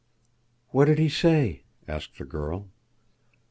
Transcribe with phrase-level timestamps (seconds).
[0.69, 2.69] "What did he say?" asked the girl.